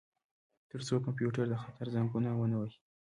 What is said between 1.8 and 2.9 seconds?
زنګونه ونه وهي